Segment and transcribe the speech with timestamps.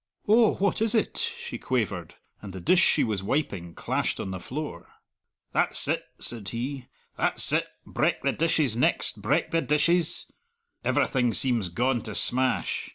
[0.27, 4.39] "Oh, what is it?" she quavered, and the dish she was wiping clashed on the
[4.39, 4.87] floor.
[5.53, 7.67] "That's it!" said he, "that's it!
[7.85, 10.25] Breck the dishes next; breck the dishes!
[10.83, 12.89] Everything seems gaun to smash.